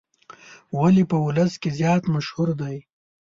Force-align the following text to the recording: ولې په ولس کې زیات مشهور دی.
ولې 0.79 1.03
په 1.11 1.17
ولس 1.25 1.53
کې 1.61 1.69
زیات 1.79 2.03
مشهور 2.15 2.49
دی. 2.61 2.77